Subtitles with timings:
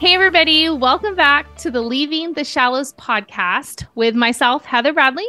[0.00, 5.28] Hey, everybody, welcome back to the Leaving the Shallows podcast with myself, Heather Bradley,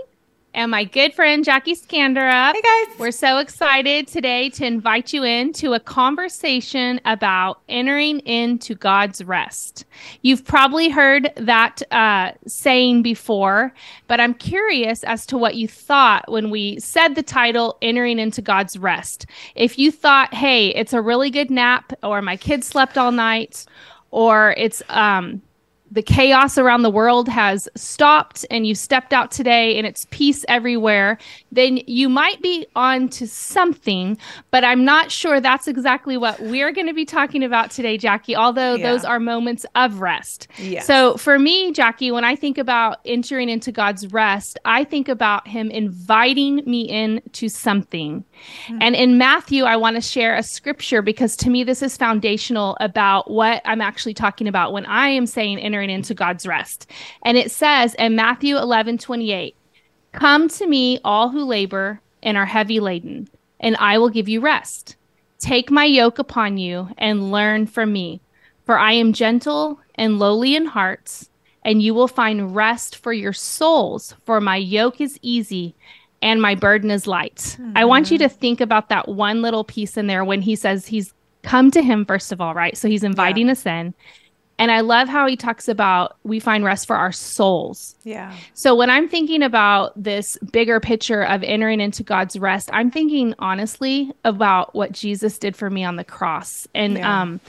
[0.54, 2.54] and my good friend, Jackie Scanderup.
[2.54, 2.98] Hey, guys.
[2.98, 9.22] We're so excited today to invite you in to a conversation about entering into God's
[9.26, 9.84] rest.
[10.22, 13.74] You've probably heard that uh, saying before,
[14.08, 18.42] but I'm curious as to what you thought when we said the title, Entering into
[18.42, 19.26] God's Rest.
[19.54, 23.66] If you thought, hey, it's a really good nap, or my kids slept all night,
[24.12, 25.42] or it's um,
[25.92, 30.46] the chaos around the world has stopped and you stepped out today and it's peace
[30.48, 31.18] everywhere,
[31.52, 34.18] then you might be on to something.
[34.52, 38.38] But I'm not sure that's exactly what we're going to be talking about today, Jackie,
[38.38, 38.90] although Yeah.
[38.90, 40.48] those are moments of rest.
[40.58, 40.88] Yes.
[40.88, 45.48] So for me, Jackie, when I think about entering into God's rest, I think about
[45.48, 48.24] Him inviting me into something.
[48.68, 48.78] Hmm.
[48.82, 52.78] And in Matthew, I want to share a scripture because to me, this is foundational
[52.80, 56.90] about what I'm actually talking about when I am saying entering into God's rest.
[57.24, 59.56] And it says in Matthew 11 28,
[60.14, 63.30] Come to me, all who labor and are heavy laden,
[63.60, 64.96] and I will give you rest.
[65.40, 68.22] Take my yoke upon you and learn from me,
[68.66, 71.24] for I am gentle and lowly in heart,
[71.64, 75.74] and you will find rest for your souls, for my yoke is easy
[76.22, 77.58] and my burden is light.
[77.76, 78.40] I want you to mm-hmm.
[78.40, 82.06] think about that one little piece in there when he says he's come to him,
[82.06, 82.78] first of all, right?
[82.78, 83.96] So he's inviting us in.
[84.62, 87.96] And I love how he talks about we find rest for our souls.
[88.04, 88.34] Yeah.
[88.54, 93.34] So when I'm thinking about this bigger picture of entering into God's rest, I'm thinking
[93.40, 97.22] honestly about what Jesus did for me on the cross and Yeah.
[97.22, 97.40] um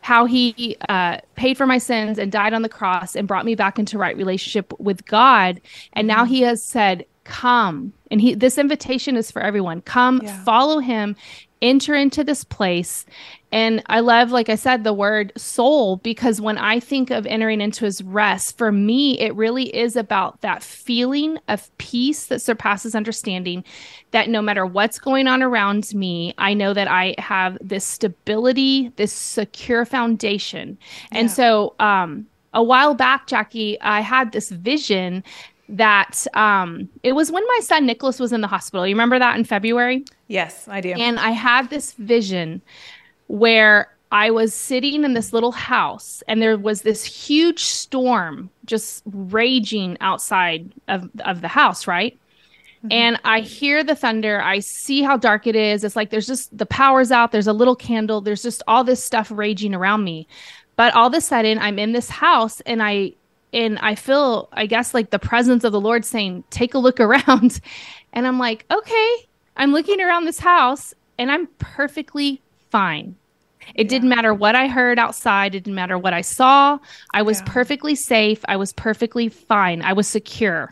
[0.00, 3.54] how he uh, paid for my sins and died on the cross and brought me
[3.56, 5.60] back into right relationship with God.
[5.92, 6.34] And now Mm-hmm.
[6.34, 9.80] he has said, "Come." And he this invitation is for everyone.
[9.82, 10.44] Come, Yeah.
[10.44, 11.16] follow him,
[11.62, 13.04] enter into this place.
[13.50, 17.60] And I love, like I said, the word soul because when I think of entering
[17.60, 22.94] into his rest, for me, it really is about that feeling of peace that surpasses
[22.94, 23.64] understanding.
[24.10, 28.92] That no matter what's going on around me, I know that I have this stability,
[28.96, 30.78] this secure foundation.
[31.12, 31.34] And Yeah.
[31.34, 35.22] so, um, a while back, Jackie, I had this vision
[35.68, 38.86] that um, it was when my son Nicholas was in the hospital.
[38.86, 40.04] You remember that in February?
[40.26, 40.92] Yes, I do.
[40.92, 42.62] And I had this vision
[43.26, 49.02] where I was sitting in this little house and there was this huge storm just
[49.06, 52.18] raging outside of, of the house, right?
[52.90, 54.40] And I hear the thunder.
[54.40, 55.82] I see how dark it is.
[55.82, 57.32] It's like there's just the power's out.
[57.32, 58.20] There's a little candle.
[58.20, 60.28] There's just all this stuff raging around me.
[60.76, 63.14] But all of a sudden, I'm in this house and I
[63.52, 67.00] and I feel, I guess, like the presence of the Lord saying, "Take a look
[67.06, 67.60] around."
[68.12, 69.16] And I'm like, "Okay."
[69.56, 73.16] I'm looking around this house and I'm perfectly fine.
[73.74, 75.54] It didn't matter what I heard outside.
[75.54, 76.78] It didn't matter what I saw.
[77.12, 77.46] I was Yeah.
[77.48, 78.40] perfectly safe.
[78.46, 79.82] I was perfectly fine.
[79.82, 80.70] I was secure.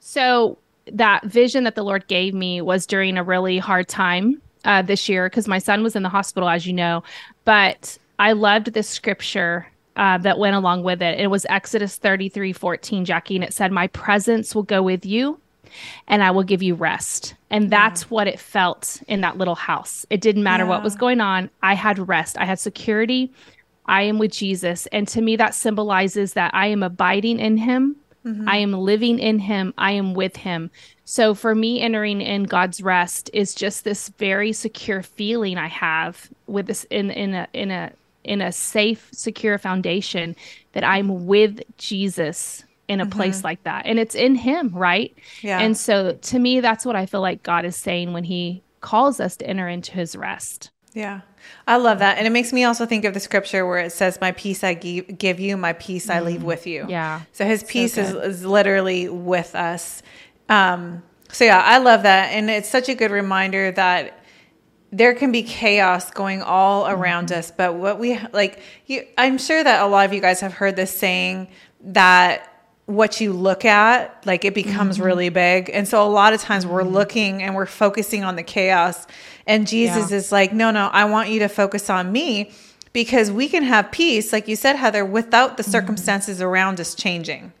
[0.00, 0.58] So
[0.92, 5.08] that vision that the Lord gave me was during a really hard time uh, this
[5.08, 7.02] year because my son was in the hospital, as you know.
[7.44, 9.66] But I loved this scripture
[9.96, 11.20] uh, that went along with it.
[11.20, 15.40] It was Exodus 33 14, Jackie, and it said, My presence will go with you
[16.06, 17.34] and I will give you rest.
[17.50, 20.06] And that's what it felt in that little house.
[20.10, 21.50] It didn't matter what was going on.
[21.62, 23.32] I had rest, I had security.
[23.86, 24.86] I am with Jesus.
[24.92, 27.96] And to me, that symbolizes that I am abiding in him.
[28.48, 29.74] I am living in him.
[29.76, 30.70] I am with him.
[31.04, 36.30] So for me, entering in God's rest is just this very secure feeling I have
[36.46, 37.92] with this in in a in a
[38.24, 40.34] in a safe, secure foundation
[40.72, 43.86] that I'm with Jesus in a place like that.
[43.86, 45.16] And it's in him, right?
[45.40, 45.60] Yeah.
[45.60, 49.20] And so to me, that's what I feel like God is saying when he calls
[49.20, 50.70] us to enter into his rest.
[50.92, 51.22] Yeah.
[51.66, 52.18] I love that.
[52.18, 54.74] And it makes me also think of the scripture where it says, My peace I
[54.74, 56.86] give, give you, my peace I leave with you.
[56.88, 57.22] Yeah.
[57.32, 60.02] So his peace is, is literally with us.
[60.48, 62.26] Um, so yeah, I love that.
[62.32, 64.23] And it's such a good reminder that
[64.96, 67.38] there can be chaos going all around Mm-hmm.
[67.38, 67.50] us.
[67.50, 70.76] But what we like, you, I'm sure that a lot of you guys have heard
[70.76, 71.48] this saying
[71.80, 72.50] that
[72.86, 75.06] what you look at, like it becomes Mm-hmm.
[75.06, 75.70] really big.
[75.72, 79.06] And so a lot of times we're looking and we're focusing on the chaos.
[79.46, 80.16] And Jesus Yeah.
[80.18, 82.52] is like, no, no, I want you to focus on me
[82.92, 85.72] because we can have peace, like you said, Heather, without the Mm-hmm.
[85.72, 87.52] circumstances around us changing.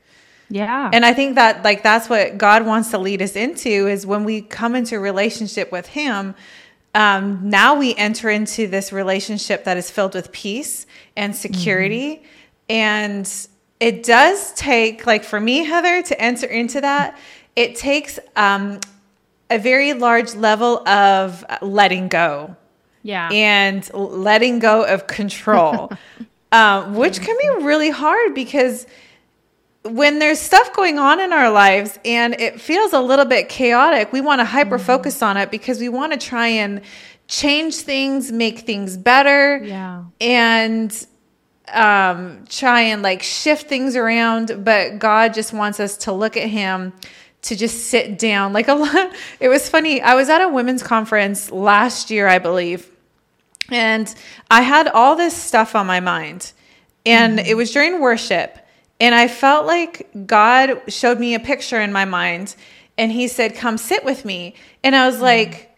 [0.50, 0.90] Yeah.
[0.92, 4.22] And I think that like that's what God wants to lead us into is when
[4.24, 6.34] we come into relationship with Him.
[6.94, 10.86] Um, now we enter into this relationship that is filled with peace
[11.16, 12.22] and security,
[12.68, 13.30] and
[13.80, 17.18] it does take like for me, Heather, to enter into that.
[17.56, 18.80] It takes um,
[19.50, 22.56] a very large level of letting go
[23.04, 23.28] yeah.
[23.30, 25.92] and letting go of control.
[26.50, 28.86] um, which can be really hard because
[29.84, 34.12] when there's stuff going on in our lives and it feels a little bit chaotic,
[34.12, 36.80] we want to hyper focus on it because we want to try and
[37.28, 40.04] change things, make things better, Yeah.
[40.20, 41.06] and
[41.72, 44.64] um, try and like shift things around.
[44.64, 46.92] But God just wants us to look at Him,
[47.42, 48.52] to just sit down.
[48.54, 49.12] Like a lot.
[49.40, 50.00] It was funny.
[50.00, 52.88] I was at a women's conference last year, I believe,
[53.70, 54.14] and
[54.50, 56.52] I had all this stuff on my mind,
[57.04, 58.58] and it was during worship.
[59.00, 62.54] And I felt like God showed me a picture in my mind
[62.96, 64.54] and he said, Come sit with me.
[64.82, 65.24] And I was mm-hmm.
[65.24, 65.70] like,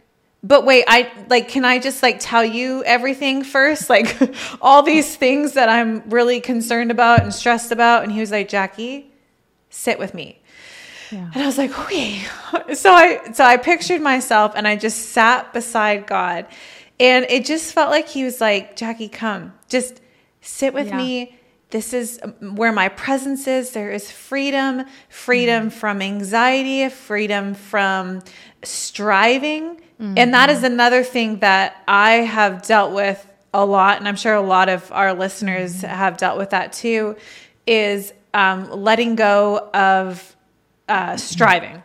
[0.42, 3.90] but wait, I like, can I just like tell you everything first?
[3.96, 4.16] Like
[4.60, 8.04] all these things that I'm really concerned about and stressed about.
[8.04, 9.10] And he was like, Jackie,
[9.70, 10.40] sit with me.
[11.10, 11.30] Yeah.
[11.34, 12.22] And I was like, okay.
[12.74, 16.46] So I so I pictured myself and I just sat beside God.
[16.98, 19.52] And it just felt like he was like, Jackie, come.
[19.68, 20.00] Just
[20.40, 20.96] sit with Yeah.
[20.96, 21.35] me.
[21.70, 23.70] This is um, where my presence is.
[23.72, 28.22] There is freedom, freedom from anxiety, freedom from
[28.62, 29.80] striving.
[30.18, 34.34] And that is another thing that I have dealt with a lot, and I'm sure
[34.34, 37.16] a lot of our listeners have dealt with that too,
[37.66, 40.36] is um, letting go of
[40.88, 41.82] uh, striving.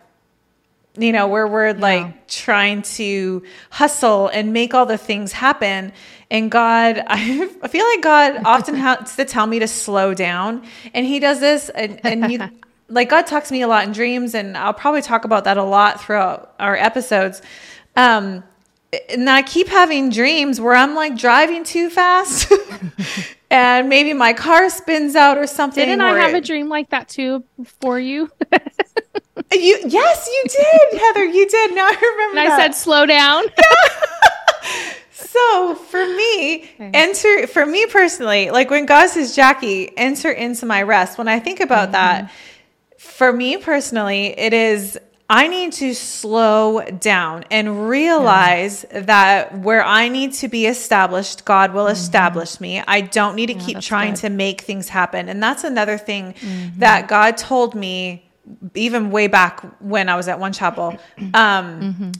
[0.97, 5.93] You know, where we're like trying to hustle and make all the things happen.
[6.29, 10.63] And God, I, I feel like God often has to tell me to slow down.
[10.93, 11.69] And He does this.
[11.69, 12.39] And, and you,
[12.89, 14.35] like, God talks to me a lot in dreams.
[14.35, 17.41] And I'll probably talk about that a lot throughout our episodes.
[17.95, 18.43] Um,
[19.09, 22.51] and I keep having dreams where I'm like driving too fast.
[23.51, 25.85] and maybe my car spins out or something.
[25.85, 27.43] Didn't I have a dream like that too
[27.81, 28.31] for you?
[29.53, 31.25] You yes, you did, Heather.
[31.25, 31.75] You did.
[31.75, 32.39] Now I remember.
[32.39, 32.73] And I that.
[32.73, 33.43] said, slow down.
[35.11, 35.75] so.
[35.75, 41.17] For me, enter for me personally, like when God says, "Jackie, enter into my rest."
[41.17, 42.97] When I think about that, mm-hmm.
[42.97, 44.97] for me personally, it is.
[45.31, 51.73] I need to slow down and realize that where I need to be established, God
[51.73, 51.93] will mm-hmm.
[51.93, 52.83] establish me.
[52.85, 54.19] I don't need to keep trying good.
[54.23, 55.29] to make things happen.
[55.29, 56.79] And that's another thing mm-hmm.
[56.79, 58.29] that God told me
[58.75, 60.97] even way back when I was at One Chapel.
[61.17, 62.11] Um, mm-hmm.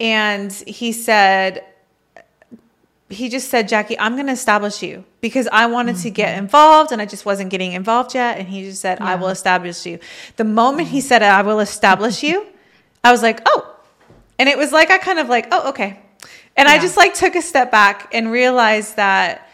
[0.00, 1.64] And he said,
[3.08, 6.90] he just said, Jackie, I'm going to establish you because I wanted to get involved
[6.90, 8.38] and I just wasn't getting involved yet.
[8.38, 10.00] And he just said, I will establish you.
[10.34, 12.44] The moment he said, I will establish you,
[13.02, 13.76] I was like, oh.
[14.38, 16.00] And it was like, I kind of like, oh, okay.
[16.56, 19.48] And I just like took a step back and realized that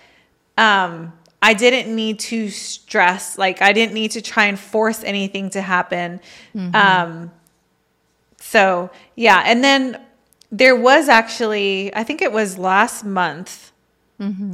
[0.56, 3.36] um, I didn't need to stress.
[3.36, 6.20] Like, I didn't need to try and force anything to happen.
[6.74, 7.32] Um,
[8.38, 9.42] so, yeah.
[9.44, 10.00] And then
[10.50, 13.72] there was actually, I think it was last month,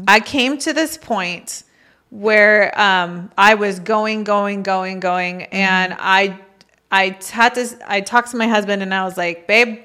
[0.08, 1.62] I came to this point
[2.08, 6.41] where um, I was going, going, going, going, and I,
[6.90, 9.85] I had to, I talked to my husband, and I was like, babe,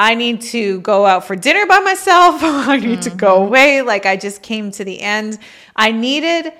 [0.00, 2.36] I need to go out for dinner by myself.
[2.42, 3.48] I need to go mm-hmm.
[3.48, 3.82] away.
[3.82, 5.38] Like I just came to the end.
[5.76, 6.54] I needed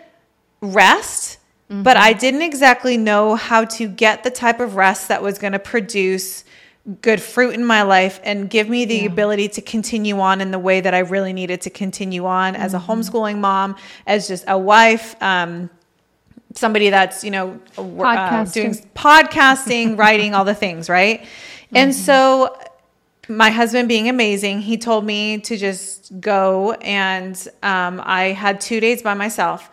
[0.60, 1.38] rest,
[1.70, 2.20] but I mm-hmm.
[2.20, 6.44] didn't exactly know how to get the type of rest that was going to produce
[7.00, 10.58] good fruit in my life and give me the ability to continue on in the
[10.58, 12.90] way that I really needed to continue on as a mm-hmm.
[12.90, 15.70] homeschooling mom, as just a wife, um,
[16.54, 21.24] somebody that's, you know, uh, doing podcasting, writing, all the things, right?
[21.72, 22.00] And mm-hmm.
[22.00, 22.56] so
[23.28, 28.80] my husband being amazing, he told me to just go and um, I had two
[28.80, 29.70] days by myself.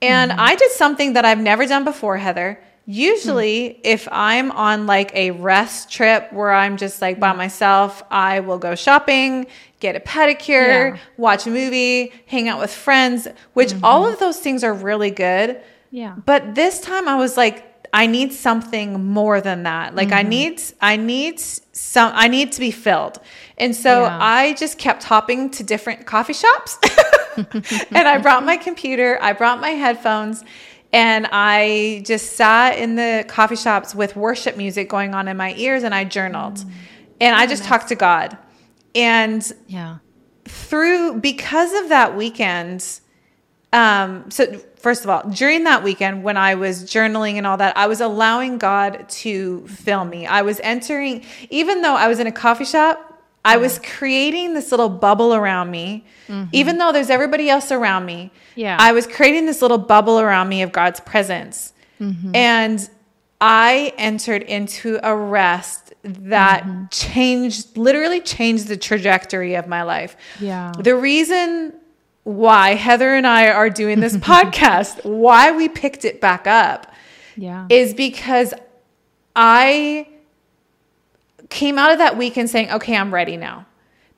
[0.00, 0.40] And mm-hmm.
[0.40, 2.60] I did something that I've never done before, Heather.
[2.88, 3.80] Usually, mm.
[3.82, 7.36] if I'm on like a rest trip where I'm just like by mm.
[7.36, 9.48] myself, I will go shopping,
[9.80, 10.98] get a pedicure, Yeah.
[11.16, 13.84] watch a movie, hang out with friends, which mm-hmm.
[13.84, 15.60] all of those things are really good.
[15.90, 16.16] Yeah.
[16.24, 19.94] But this time I was like, I need something more than that.
[19.94, 23.18] Like I need, I need some, I need to be filled.
[23.56, 24.18] And so Yeah.
[24.20, 26.78] I just kept hopping to different coffee shops
[27.36, 30.44] and I brought my computer, I brought my headphones
[30.92, 35.54] and I just sat in the coffee shops with worship music going on in my
[35.56, 36.64] ears and I journaled
[37.20, 38.36] and I just talked to God.
[38.94, 39.98] And Yeah.
[40.44, 42.84] through because of that weekend
[43.76, 47.76] um so first of all during that weekend when i was journaling and all that
[47.76, 50.26] i was allowing god to fill me.
[50.26, 54.70] I was entering even though i was in a coffee shop i was creating this
[54.72, 56.04] little bubble around me.
[56.26, 56.50] Mm-hmm.
[56.52, 58.76] Even though there's everybody else around me Yeah.
[58.80, 61.72] i was creating this little bubble around me of god's presence.
[62.00, 62.34] Mm-hmm.
[62.34, 62.90] And
[63.40, 66.84] i entered into a rest that mm-hmm.
[66.90, 70.16] changed literally changed the trajectory of my life.
[70.40, 70.72] Yeah.
[70.78, 71.74] the reason
[72.26, 76.92] why Heather and I are doing this podcast, why we picked it back up,
[77.36, 77.66] Yeah.
[77.68, 78.52] is because
[79.36, 80.08] I
[81.50, 83.64] came out of that weekend saying, okay, I'm ready now.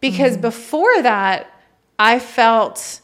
[0.00, 0.40] Because mm-hmm.
[0.40, 1.52] before that,
[1.98, 3.02] I felt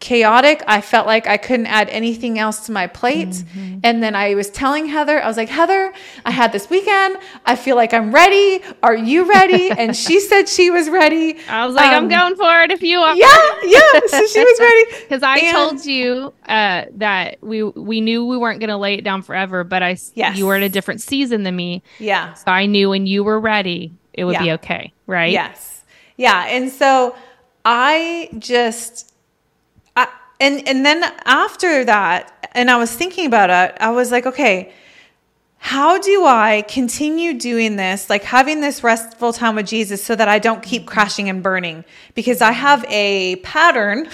[0.00, 0.62] chaotic.
[0.66, 3.44] I felt like I couldn't add anything else to my plate.
[3.84, 5.92] And then I was telling Heather, I was like, Heather,
[6.24, 7.18] I had this weekend.
[7.44, 8.62] I feel like I'm ready.
[8.82, 9.70] Are you ready?
[9.78, 11.36] and she said she was ready.
[11.48, 13.14] I was like, I'm Um, going for it if you are.
[13.14, 13.26] Yeah,
[13.62, 14.00] yeah.
[14.08, 14.84] So she was ready.
[15.02, 18.94] Because I And- told you uh, that we we knew we weren't going to lay
[18.94, 20.36] it down forever, but I Yes.
[20.38, 22.32] you were in a different season than me, Yeah.
[22.34, 25.30] so I knew when you were ready, it would be okay, right?
[25.30, 25.84] Yes.
[26.16, 26.46] Yeah.
[26.46, 27.14] And so
[27.64, 29.09] I just
[30.40, 34.72] and and then after that, and I was thinking about it, I was like, okay,
[35.58, 40.26] how do I continue doing this, like having this restful time with Jesus so that
[40.26, 41.84] I don't keep crashing and burning?
[42.14, 44.08] Because I have a pattern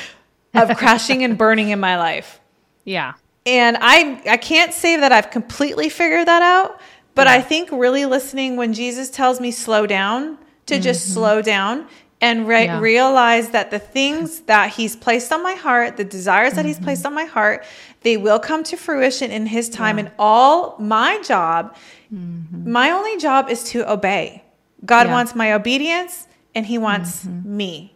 [0.54, 2.38] of crashing and burning in my life.
[2.84, 3.14] Yeah.
[3.46, 6.78] And I I can't say that I've completely figured that out,
[7.14, 11.14] but I think really listening when Jesus tells me slow down to just mm-hmm.
[11.14, 11.86] slow down
[12.20, 12.80] and re- Yeah.
[12.80, 16.84] realize that the things that he's placed on my heart, the desires that he's mm-hmm.
[16.84, 17.64] placed on my heart,
[18.02, 21.74] they will come to fruition in his time and all my job
[22.12, 22.70] mm-hmm.
[22.70, 24.42] my only job is to obey.
[24.84, 25.12] God Yeah.
[25.12, 27.56] wants my obedience and he wants mm-hmm.
[27.56, 27.94] me.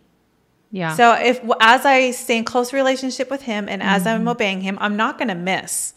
[0.70, 0.94] Yeah.
[0.94, 4.76] So if as I stay in close relationship with him and as I'm obeying him,
[4.80, 5.94] I'm not going to miss.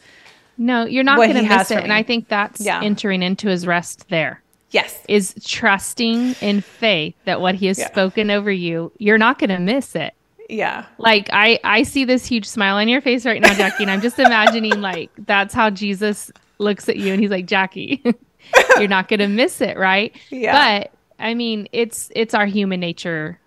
[0.57, 1.93] no, you're not going to miss it, and.
[1.93, 2.81] I think that's Yeah.
[2.81, 4.09] entering into his rest.
[4.09, 5.01] There Yes.
[5.07, 7.87] is trusting in faith that what he has Yeah.
[7.87, 10.13] spoken over you, you're not going to miss it.
[10.49, 10.85] Yeah.
[10.97, 13.99] like i i see this huge smile on your face right now jackie and i'm
[13.99, 18.01] just imagining like that's how jesus looks at you and he's like jackie
[18.79, 20.79] you're not gonna miss it right Yeah.
[20.79, 23.37] but i mean it's it's our human nature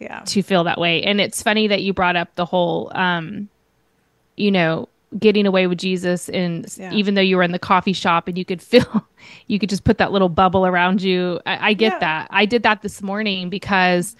[0.00, 0.22] Yeah.
[0.26, 3.48] to feel that way and it's funny that you brought up the whole um
[4.36, 6.92] you know getting away with jesus and Yeah.
[6.92, 9.06] even though you were in the coffee shop and you could feel
[9.48, 11.98] you could just put that little bubble around you i, I get Yeah.
[11.98, 14.14] that i did that this morning because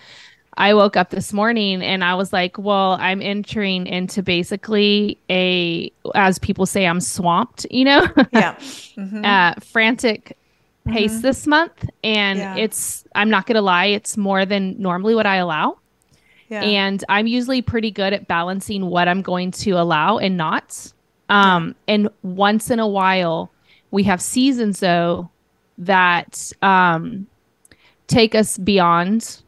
[0.56, 5.90] I woke up this morning and I was like, well, I'm entering into basically a,
[6.16, 8.00] as people say, I'm swamped, you know,
[8.32, 8.56] Yeah.
[8.56, 9.24] Mhm.
[9.24, 10.36] uh, frantic
[10.88, 11.88] pace this month.
[12.02, 12.56] And Yeah.
[12.56, 15.78] it's, I'm not going to lie, it's more than normally what I allow.
[16.50, 16.62] Yeah.
[16.62, 20.92] And I'm usually pretty good at balancing what I'm going to allow and not.
[21.28, 23.52] Um, And once in a while,
[23.92, 25.30] we have seasons though
[25.78, 27.26] that um,
[28.08, 29.42] take us beyond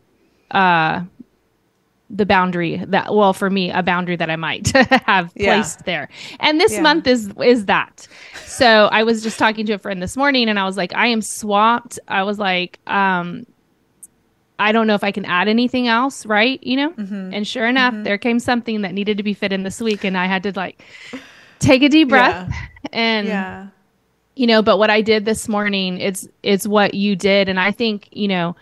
[0.52, 1.02] uh,
[2.09, 4.68] the boundary that well for me a boundary that I might
[5.06, 5.54] have Yeah.
[5.62, 6.09] placed there.
[6.40, 6.82] And this Yeah.
[6.82, 8.06] month is is that.
[8.44, 11.06] So I was just talking to a friend this morning and I was like I
[11.09, 11.99] am swamped.
[12.09, 13.44] I was like um
[14.62, 16.62] I don't know if I can add anything else, right?
[16.62, 16.90] You know?
[16.90, 17.35] Mm-hmm.
[17.35, 20.16] And sure enough, there came something that needed to be fit in this week and
[20.16, 20.83] I had to like
[21.59, 22.52] take a deep breath
[22.92, 23.69] and yeah.
[24.35, 27.71] you know but what i did this morning is is what you did and i
[27.71, 28.57] think you know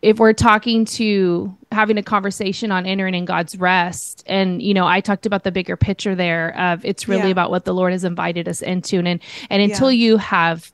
[0.00, 4.86] if we're talking to having a conversation on entering in god's rest and you know
[4.86, 7.30] i talked about the bigger picture there of it's really Yeah.
[7.30, 10.04] about what the lord has invited us into and and until Yeah.
[10.06, 10.72] you have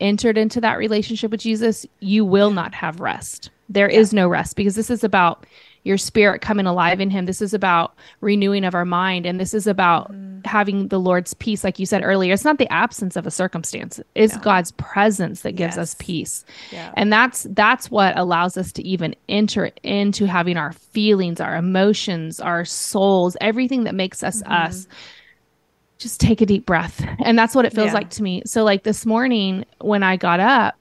[0.00, 3.50] entered into that relationship with jesus you will not have rest.
[3.68, 5.46] There is no rest because this is about
[5.84, 7.24] your spirit coming alive in him.
[7.26, 11.64] This is about renewing of our mind and this is about having the lord's peace
[11.64, 12.34] like you said earlier.
[12.34, 13.98] It's not the absence of a circumstance.
[14.14, 16.44] It's god's presence that gives us peace.
[16.70, 16.92] Yeah.
[16.96, 22.40] and that's that's what allows us to even enter into having our feelings our emotions
[22.40, 24.52] our souls everything that makes us Mm-hmm.
[24.52, 24.86] us
[26.02, 27.94] just take a deep breath and that's what it feels Yeah.
[27.94, 30.74] like to me so like this morning when i got up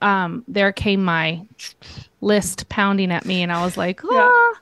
[0.00, 1.40] um there came my
[2.20, 4.52] list pounding at me and i was like ah,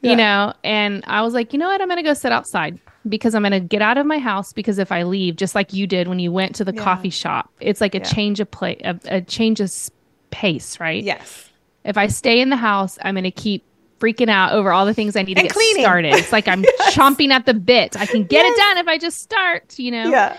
[0.00, 0.10] Yeah.
[0.10, 2.78] you know and i was like you know what i'm gonna go sit outside
[3.08, 5.86] because i'm gonna get out of my house because if i leave just like you
[5.86, 6.82] did when you went to the Yeah.
[6.82, 8.04] coffee shop it's like a Yeah.
[8.04, 9.70] change of play a, a change of
[10.30, 11.50] pace right Yes.
[11.84, 13.64] if I stay in the house, I'm going to keep
[14.02, 15.84] freaking out over all the things I need to And get cleaning.
[15.84, 16.14] started.
[16.14, 17.96] It's like I'm chomping at the bit.
[17.96, 20.10] I can get it done if I just start, you know.
[20.10, 20.36] Yeah.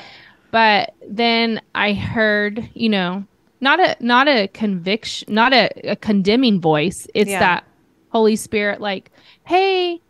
[0.51, 3.25] But then I heard, you know,
[3.62, 7.08] not a not a conviction, not a, a condemning voice.
[7.15, 7.39] It's Yeah.
[7.39, 7.63] that
[8.10, 9.10] Holy Spirit like,
[9.46, 10.01] "Hey,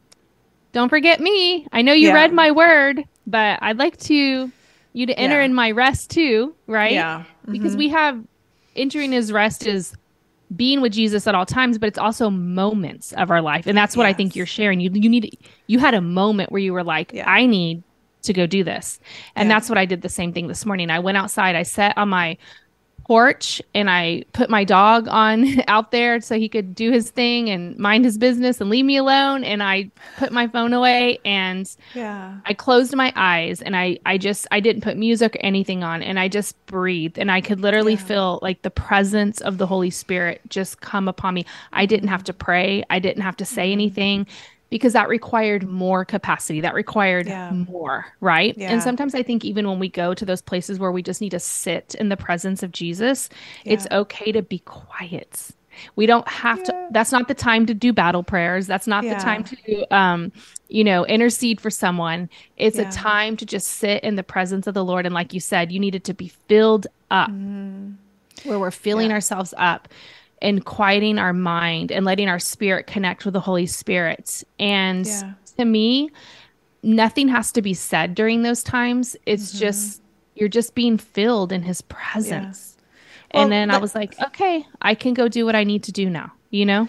[0.71, 1.67] don't forget me.
[1.71, 2.15] I know you Yeah.
[2.15, 4.51] read my word, but I'd like to
[4.93, 5.45] you to enter Yeah.
[5.45, 6.91] in my rest too, right?
[6.93, 7.23] Yeah.
[7.51, 7.79] because mm-hmm.
[7.79, 8.23] we have
[8.75, 9.93] entering his rest is
[10.55, 13.95] being with Jesus at all times, but it's also moments of our life, and that's
[13.97, 14.79] what I think you're sharing.
[14.79, 17.29] You you need you had a moment where you were like, Yeah.
[17.29, 17.83] I need
[18.23, 18.99] to go do this,
[19.35, 19.55] and Yeah.
[19.55, 20.01] that's what I did.
[20.01, 20.89] The same thing this morning.
[20.89, 21.55] I went outside.
[21.55, 22.37] I sat on my
[23.05, 27.49] porch and I put my dog on out there so he could do his thing
[27.49, 29.43] and mind his business and leave me alone.
[29.43, 32.37] And I put my phone away and Yeah.
[32.45, 36.01] I closed my eyes and I I just I didn't put music or anything on
[36.01, 37.99] and I just breathed and I could literally Yeah.
[37.99, 41.45] feel like the presence of the Holy Spirit just come upon me.
[41.73, 42.83] I didn't have to pray.
[42.89, 43.71] I didn't have to say Mm-hmm.
[43.73, 44.27] anything
[44.73, 46.59] because that required more capacity.
[46.61, 47.51] That required Yeah.
[47.51, 48.57] more, right?
[48.57, 48.71] Yeah.
[48.71, 51.29] And sometimes I think even when we go to those places where we just need
[51.29, 53.29] to sit in the presence of Jesus,
[53.65, 55.51] it's okay to be quiet.
[55.95, 58.65] We don't have to that's not the time to do battle prayers.
[58.65, 59.13] That's not Yeah.
[59.13, 60.31] the time to um
[60.69, 62.29] you know, intercede for someone.
[62.57, 62.89] It's Yeah.
[62.89, 65.71] a time to just sit in the presence of the Lord and like you said,
[65.71, 67.29] you needed to be filled up
[68.43, 69.09] where we're filling.
[69.09, 69.13] Yeah.
[69.17, 69.87] ourselves up
[70.43, 74.43] and quieting our mind and letting our spirit connect with the Holy Spirit.
[74.59, 75.33] And Yeah.
[75.57, 76.11] to me,
[76.83, 79.15] nothing has to be said during those times.
[79.25, 79.59] It's Mm-hmm.
[79.59, 80.01] just
[80.35, 82.75] you're just being filled in his presence.
[83.33, 85.91] Well, and then I was like, okay, I can go do what I need to
[85.91, 86.87] do now, you know?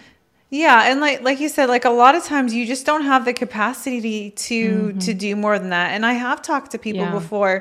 [0.63, 3.25] Yeah, and like like you said, like a lot of times you just don't have
[3.25, 5.87] the capacity to to do more than that.
[5.95, 7.13] And I have talked to people Mm-hmm.
[7.15, 7.19] Yeah.
[7.19, 7.55] before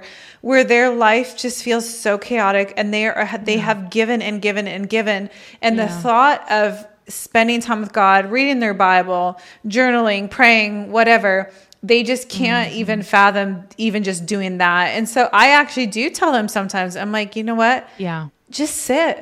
[0.49, 4.67] where their life just feels so chaotic, and they are they have given and given
[4.69, 5.21] and given,
[5.65, 9.25] and the thought of spending time with God, reading their Bible,
[9.67, 11.51] journaling, praying, whatever.
[11.83, 12.81] They just can't Mm-hmm.
[12.81, 14.85] even fathom even just doing that.
[14.97, 17.81] And so I actually do tell them sometimes, I'm like, you know what?
[17.99, 18.29] Yeah.
[18.51, 19.15] just sit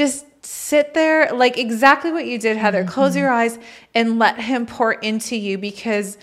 [0.00, 2.80] just sit there like exactly what you did heather.
[2.82, 2.92] Mm-hmm.
[2.92, 3.58] Close your eyes
[3.94, 6.16] and let him pour into you because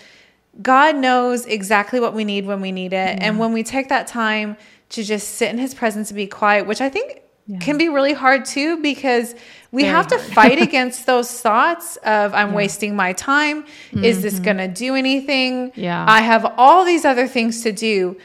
[0.60, 3.18] god knows exactly what we need when we need it.
[3.20, 4.56] And when we take that time
[4.88, 7.58] to just sit in his presence and be quiet which i think Yeah.
[7.58, 9.36] can be really hard too because
[9.70, 13.64] we Very have to fight against those thoughts of i'm wasting my time.
[13.92, 14.44] Is this mm-hmm.
[14.44, 15.70] going to do anything?
[15.76, 16.04] Yeah.
[16.08, 18.16] i have all these other things to do.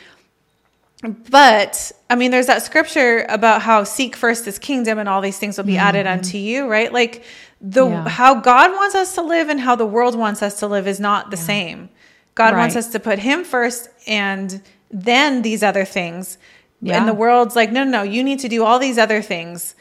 [1.29, 5.39] But I mean, there's that scripture about how seek first his kingdom and all these
[5.39, 6.91] things will be added unto you, right?
[6.91, 7.23] Like
[7.61, 7.93] the Mm-hmm.
[8.05, 8.09] Yeah.
[8.09, 10.99] how God wants us to live and how the world wants us to live is
[10.99, 11.89] not the same.
[12.35, 16.37] God wants us to put him first and then these other things.
[16.81, 16.97] Yeah.
[16.97, 19.75] And the world's like, no, no, no, you need to do all these other things.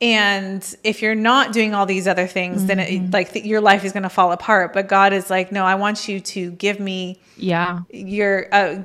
[0.00, 3.04] And if you're not doing all these other things, then Mm-hmm.
[3.06, 4.72] it, like th- your life is going to fall apart.
[4.72, 7.80] But God is like, no, I want you to give me Yeah.
[7.90, 8.82] your uh,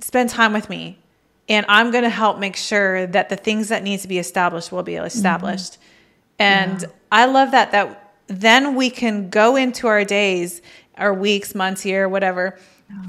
[0.00, 0.98] spend time with me
[1.48, 4.72] and i'm going to help make sure that the things that need to be established
[4.72, 5.06] will be mm-hmm.
[5.06, 5.78] established.
[6.38, 10.60] And i love that that then we can go into our days
[10.96, 12.58] our weeks months year whatever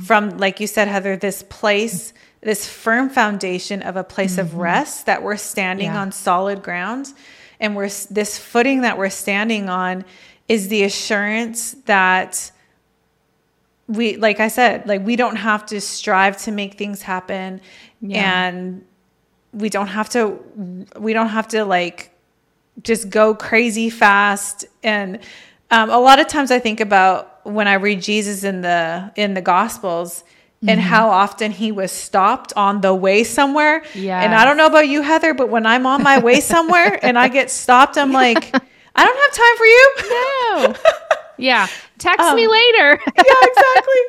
[0.06, 4.60] from like you said heather this place this firm foundation of a place of mm-hmm.
[4.60, 6.02] rest that we're standing Yeah.
[6.02, 7.14] on solid ground.
[7.60, 10.04] And we're this footing that we're standing on
[10.50, 12.52] is the assurance that
[13.88, 17.60] we like i said like we don't have to strive to make things happen
[18.06, 18.48] Yeah.
[18.50, 18.84] and
[19.54, 20.40] we don't have to
[21.00, 22.12] we don't have to like
[22.82, 25.20] just go crazy fast and
[25.72, 29.34] um, a lot of times i think about when i read jesus in the in
[29.36, 30.24] the gospels
[30.66, 30.80] and Mm-hmm.
[30.96, 34.88] how often he was stopped on the way somewhere yeah and i don't know about
[34.88, 38.44] you heather but when i'm on my way somewhere and i get stopped i'm like
[38.96, 40.76] i don't have time for you No.
[41.38, 41.68] yeah.
[42.00, 43.00] Text Um, me later.
[43.18, 44.02] yeah, exactly.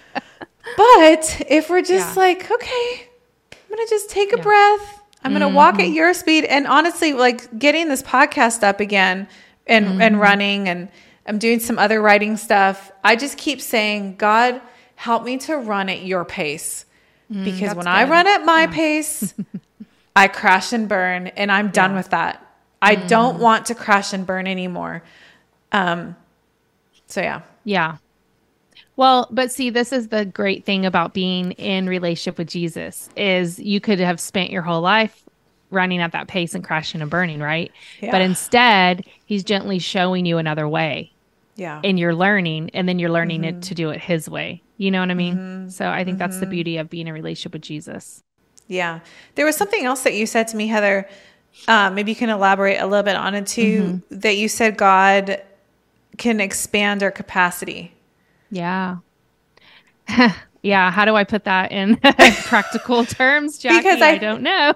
[0.76, 2.22] but if we're just Yeah.
[2.22, 3.08] like, okay,
[3.76, 4.42] I'm gonna just take a Yeah.
[4.42, 5.02] breath.
[5.22, 5.94] I'm gonna walk at mm-hmm.
[5.94, 6.44] your speed.
[6.44, 9.28] And honestly, like getting this podcast up again
[9.66, 10.18] and and mm-hmm.
[10.18, 10.88] running and
[11.26, 12.90] I'm doing some other writing stuff.
[13.04, 14.62] I just keep saying, God,
[14.94, 16.86] help me to run at your pace.
[17.30, 19.34] Mm, because that's when I run at my pace,
[20.16, 22.42] I crash and burn and I'm done with that.
[22.80, 23.40] I don't mm.
[23.40, 25.02] want to crash and burn anymore.
[25.70, 26.16] Um
[27.08, 27.42] so yeah.
[27.64, 27.96] Yeah.
[28.96, 33.58] Well, but see, this is the great thing about being in relationship with Jesus is
[33.58, 35.22] you could have spent your whole life
[35.70, 37.70] running at that pace and crashing and burning, right?
[38.00, 38.10] Yeah.
[38.10, 41.12] But instead, he's gently showing you another way
[41.56, 41.80] Yeah.
[41.84, 43.58] and you're learning and then you're learning Mm-hmm.
[43.58, 44.62] it to do it his way.
[44.78, 45.70] You know what I mean?
[45.70, 48.22] So I think that's the beauty of being in relationship with Jesus.
[48.68, 49.00] Yeah.
[49.34, 51.08] There was something else that you said to me, Heather.
[51.68, 54.02] Um, maybe you can elaborate a little bit on it too.
[54.10, 55.42] That you said God
[56.18, 57.92] can expand our capacity.
[58.56, 58.96] Yeah.
[60.62, 60.90] yeah.
[60.90, 61.96] How do I put that in
[62.44, 63.78] practical terms, Jackie?
[63.78, 64.74] Because I, I- don't know.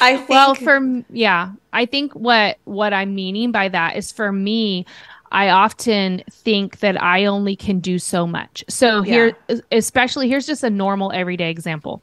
[0.00, 0.28] I think.
[0.28, 4.86] well, for yeah, I think what what I'm meaning by that is for me,
[5.32, 8.64] I often think that I only can do so much.
[8.68, 9.36] So here,
[9.72, 12.02] especially here's just a normal everyday example.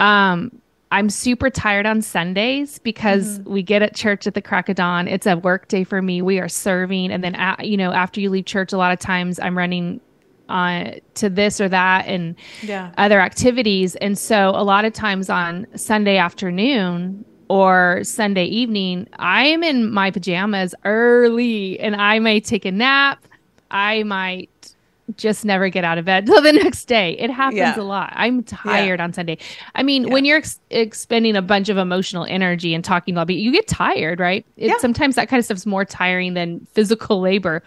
[0.00, 4.76] Um, I'm super tired on Sundays because we get at church at the crack of
[4.76, 5.08] dawn.
[5.08, 6.22] It's a work day for me.
[6.22, 9.00] We are serving, and then a you know after you leave church, a lot of
[9.00, 10.00] times I'm running
[10.48, 12.92] on to this or that and yeah.
[12.98, 13.96] other activities.
[13.96, 19.92] And so a lot of times on Sunday afternoon, or Sunday evening, I am in
[19.92, 23.22] my pajamas early and I may take a nap.
[23.70, 24.74] I might
[25.18, 27.12] just never get out of bed till the next day.
[27.18, 27.78] It happens Yeah.
[27.78, 28.12] a lot.
[28.16, 29.36] I'm tired on Sunday.
[29.74, 33.52] I mean, when you're ex- expending a bunch of emotional energy and talking about you
[33.52, 34.46] get tired, right?
[34.56, 34.78] It, Yeah.
[34.78, 37.62] Sometimes that kind of stuff's more tiring than physical labor.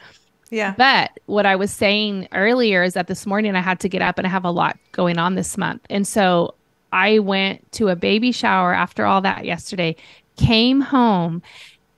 [0.50, 0.74] Yeah.
[0.78, 4.18] But what I was saying earlier is that this morning I had to get up
[4.18, 5.82] and I have a lot going on this month.
[5.90, 6.54] And so
[6.92, 9.96] I went to a baby shower after all that yesterday,
[10.38, 11.42] came home,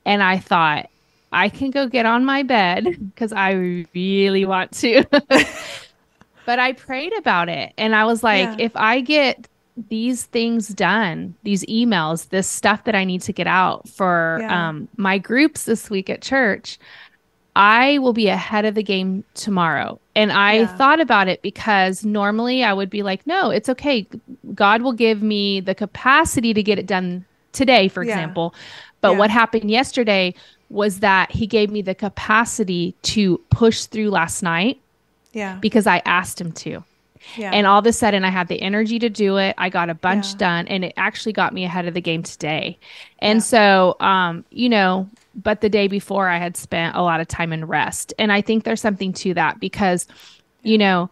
[0.05, 0.89] and I thought,
[1.31, 3.51] I can go get on my bed because I
[3.93, 5.05] really want to.
[6.45, 8.65] but I prayed about it and I was like, Yeah.
[8.65, 9.47] if I get
[9.89, 14.69] these things done, these emails, this stuff that I need to get out for Yeah.
[14.69, 16.79] um, my groups this week at church,
[17.55, 19.99] I will be ahead of the game tomorrow.
[20.15, 20.67] And I Yeah.
[20.67, 24.07] thought about it because normally I would be like, no, it's okay.
[24.53, 28.11] God will give me the capacity to get it done today, for Yeah.
[28.13, 28.53] example.
[29.01, 29.17] But Yeah.
[29.17, 30.33] what happened yesterday
[30.69, 34.77] was that he gave me the capacity to push through last night
[35.33, 35.57] Yeah.
[35.59, 36.83] because I asked him to.
[37.37, 37.51] Yeah.
[37.53, 39.55] And all of a sudden, I had the energy to do it.
[39.57, 40.37] I got a bunch Yeah.
[40.37, 42.77] done, and it actually got me ahead of the game today.
[43.19, 43.43] And Yeah.
[43.43, 47.53] so, um, you know, but the day before, I had spent a lot of time
[47.53, 48.13] in rest.
[48.19, 50.07] And I think there's something to that because,
[50.63, 51.09] you know,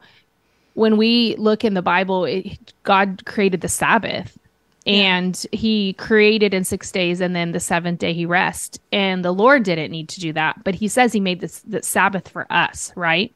[0.74, 4.38] when we look in the Bible, it, God created the Sabbath.
[4.86, 8.80] And he created in six days, and then the seventh day he rest.
[8.94, 11.84] And the Lord didn't need to do that, but he says he made this the
[11.84, 13.34] Sabbath for us, right?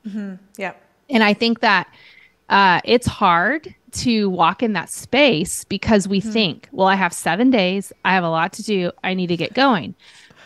[0.56, 0.72] yeah.
[1.10, 1.88] And I think that
[2.52, 6.32] uh, it's hard to walk in that space because we Hmm.
[6.32, 9.38] think, well, I have seven days, I have a lot to do, I need to
[9.38, 9.96] get going.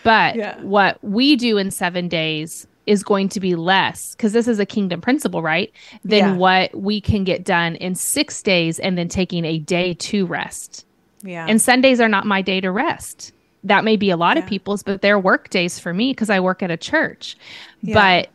[0.03, 0.59] But Yeah.
[0.61, 4.65] what we do in seven days is going to be less because this is a
[4.65, 5.71] kingdom principle, right?
[6.03, 6.33] Than Yeah.
[6.35, 10.85] what we can get done in six days and then taking a day to rest.
[11.23, 11.45] Yeah.
[11.49, 13.31] And Sundays are not my day to rest.
[13.63, 16.39] That may be a lot of people's, but they're work days for me because I
[16.39, 17.35] work at a church.
[17.81, 17.95] Yeah.
[17.95, 18.29] But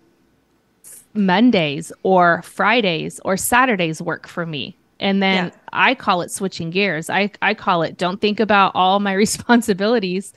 [1.14, 4.76] Mondays or Fridays or Saturdays work for me.
[5.00, 5.50] And then Yeah.
[5.72, 7.08] I call it switching gears.
[7.08, 10.32] I, I call it don't think about all my responsibilities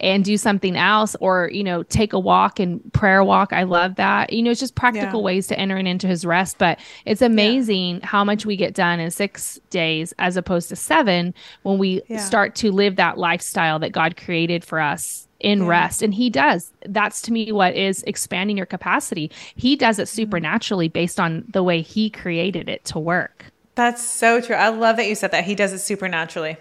[0.00, 3.52] and do something else or, you know, take a walk and prayer walk.
[3.52, 4.32] I love that.
[4.32, 5.24] You know, it's just practical Yeah.
[5.24, 6.56] ways to entering into his rest.
[6.58, 11.34] But it's amazing how much we get done in six days as opposed to seven
[11.64, 12.18] when we Yeah.
[12.18, 15.68] start to live that lifestyle that God created for us in Yeah.
[15.68, 16.02] rest.
[16.02, 16.72] And he does.
[16.86, 19.30] That's to me what is expanding your capacity.
[19.54, 20.16] He does it Mm-hmm.
[20.16, 23.46] supernaturally based on the way he created it to work.
[23.74, 24.56] That's so true.
[24.56, 25.44] I love that you said that.
[25.44, 26.56] He does it supernaturally.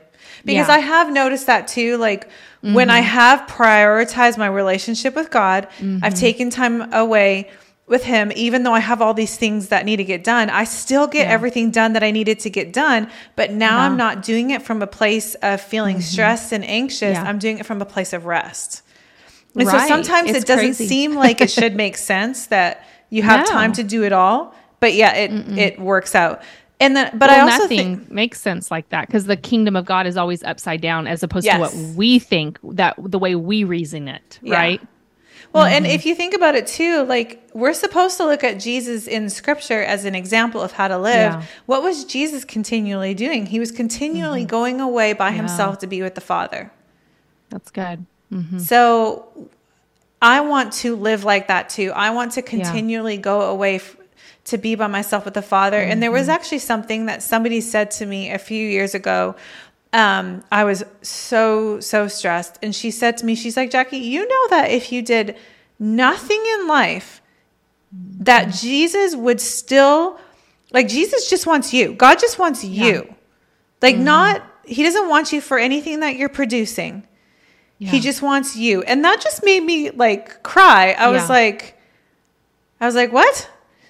[0.46, 0.76] Because Yeah.
[0.76, 1.98] I have noticed that too.
[1.98, 2.30] Like
[2.62, 5.68] when I have prioritized my relationship with God,
[6.04, 7.50] I've taken time away
[7.88, 10.66] with Him, even though I have all these things that need to get done, I
[10.66, 11.34] still get Yeah.
[11.34, 13.10] everything done that I needed to get done.
[13.36, 16.02] But now I'm not doing it from a place of feeling mm-hmm.
[16.02, 17.16] stressed and anxious.
[17.16, 17.24] Yeah.
[17.24, 18.82] I'm doing it from a place of rest.
[19.56, 19.82] And Right.
[19.82, 20.88] so sometimes It's it doesn't crazy.
[20.88, 23.52] seem like it should make sense that you have No.
[23.54, 24.54] time to do it all.
[24.80, 26.42] But yeah, it it works out.
[26.80, 29.76] And then, but well, I also nothing think makes sense like that because the kingdom
[29.76, 33.34] of God is always upside down as opposed to what we think that the way
[33.34, 34.56] we reason it, Yeah.
[34.56, 34.82] right?
[35.54, 35.96] Well, and mm-hmm.
[35.96, 39.82] if you think about it too, like we're supposed to look at Jesus in scripture
[39.82, 41.34] as an example of how to live.
[41.34, 41.44] Yeah.
[41.66, 43.46] What was Jesus continually doing?
[43.48, 44.50] He was continually mm-hmm.
[44.50, 46.72] going away by himself to be with the Father.
[47.50, 48.06] That's good.
[48.32, 48.60] Mm-hmm.
[48.60, 49.50] So
[50.22, 51.92] I want to live like that too.
[51.96, 53.98] I want to continually go away f-
[54.46, 55.80] to be by myself with the Father.
[55.80, 59.36] And there was actually something that somebody said to me a few years ago.
[59.98, 62.60] Um, I was so, so stressed.
[62.62, 65.36] And she said to me, she's like, Jackie, you know that if you did
[65.80, 67.22] nothing in life,
[68.20, 68.58] that mm-hmm.
[68.58, 70.20] Jesus would still,
[70.72, 71.94] like, Jesus just wants you.
[71.94, 73.14] God just wants you.
[73.82, 74.04] Like, mm-hmm.
[74.04, 77.08] not, He doesn't want you for anything that you're producing.
[77.80, 78.82] He just wants you.
[78.84, 80.96] And that just made me like cry.
[80.98, 81.80] I was like,
[82.82, 83.50] I was like, what?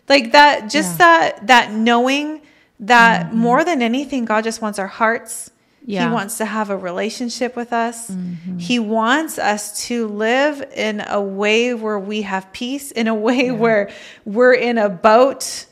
[0.10, 0.98] Like that, just Yeah.
[0.98, 2.42] that, that knowing
[2.80, 3.38] that mm-hmm.
[3.38, 5.52] more than anything, God just wants our hearts.
[5.90, 6.10] Yeah.
[6.10, 8.12] He wants to have a relationship with us.
[8.12, 8.58] Mm-hmm.
[8.58, 13.52] He wants us to live in a way where we have peace, in a way
[13.52, 13.90] where
[14.26, 15.66] we're in a boat,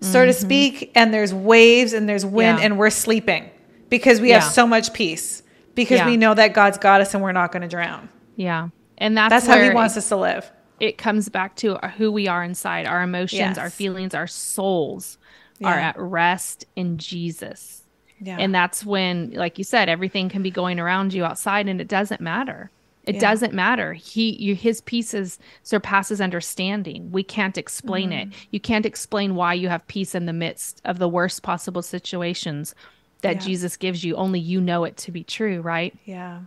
[0.00, 0.40] so to mm-hmm.
[0.40, 2.64] speak, and there's waves and there's wind Yeah.
[2.64, 3.50] and we're sleeping
[3.90, 4.40] because we Yeah.
[4.40, 5.42] have so much peace
[5.74, 6.06] because Yeah.
[6.06, 8.08] we know that God's got us and we're not going to drown.
[8.36, 8.68] Yeah.
[8.96, 10.50] And that's, That's how He wants us to live.
[10.80, 12.86] it comes back to who we are inside.
[12.86, 15.18] Our emotions, our feelings, our souls
[15.62, 17.82] are at rest in Jesus.
[18.20, 18.36] Yeah.
[18.38, 21.88] And that's when, like you said, everything can be going around you outside and it
[21.88, 22.70] doesn't matter.
[23.04, 23.20] It Yeah.
[23.20, 23.94] doesn't matter.
[23.94, 27.10] He, you, his pieces surpasses understanding.
[27.10, 28.30] We can't explain Mm-hmm.
[28.32, 28.36] it.
[28.50, 32.74] You can't explain why you have peace in the midst of the worst possible situations
[33.22, 33.40] that Yeah.
[33.40, 34.14] Jesus gives you.
[34.16, 35.96] Only you know it to be true, right?
[36.04, 36.40] yeah.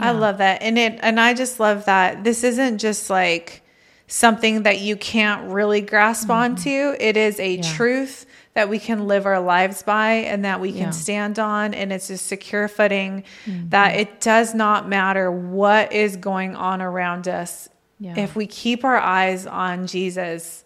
[0.00, 0.62] I love that.
[0.62, 3.62] And it and I just love that this isn't just like
[4.06, 6.52] something that you can't really grasp mm-hmm.
[6.54, 6.94] onto.
[7.00, 7.62] It is a yeah.
[7.74, 10.90] truth that we can live our lives by and that we can yeah.
[10.90, 13.68] stand on and it's a secure footing mm-hmm.
[13.68, 17.68] that it does not matter what is going on around us.
[18.00, 18.18] Yeah.
[18.18, 20.64] If we keep our eyes on Jesus,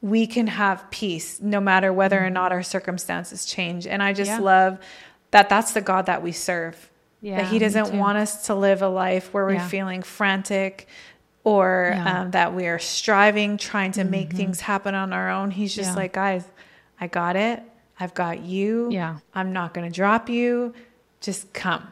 [0.00, 2.26] we can have peace no matter whether mm-hmm.
[2.26, 3.86] or not our circumstances change.
[3.86, 4.78] And I just love
[5.30, 6.90] that that's the God that we serve.
[7.20, 9.68] Yeah, that he doesn't want us to live a life where we're yeah.
[9.68, 10.86] feeling frantic
[11.42, 12.20] or yeah.
[12.20, 14.10] um, that we are striving, trying to mm-hmm.
[14.10, 15.50] make things happen on our own.
[15.50, 16.44] He's just like, guys,
[17.00, 17.62] I got it.
[17.98, 18.90] I've got you.
[18.90, 19.18] Yeah.
[19.34, 20.74] I'm not going to drop you.
[21.20, 21.86] Just come.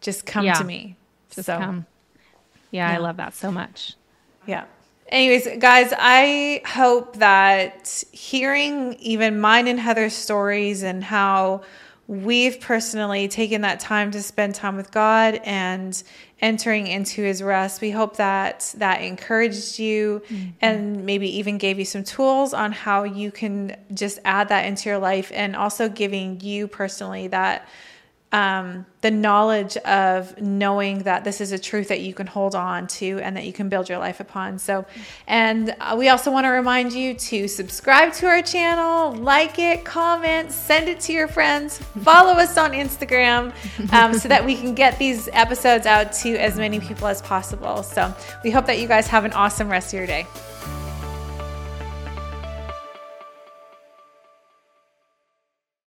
[0.00, 0.96] Just come to me.
[1.30, 1.86] Just so, come.
[2.70, 3.94] Yeah, I love that so much.
[4.46, 4.64] Yeah.
[5.08, 11.62] Anyways, guys, I hope that hearing even mine and Heather's stories and how
[12.06, 16.02] we've personally taken that time to spend time with God and
[16.42, 17.80] entering into his rest.
[17.80, 20.50] We hope that that encouraged you mm-hmm.
[20.60, 24.88] and maybe even gave you some tools on how you can just add that into
[24.88, 27.68] your life and also giving you personally that
[28.32, 32.86] um, the knowledge of knowing that this is a truth that you can hold on
[32.86, 34.58] to and that you can build your life upon.
[34.58, 34.86] So,
[35.26, 39.84] and uh, we also want to remind you to subscribe to our channel, like it,
[39.84, 43.52] comment, send it to your friends, follow us on Instagram
[43.92, 47.82] um, so that we can get these episodes out to as many people as possible.
[47.82, 50.26] So, we hope that you guys have an awesome rest of your day.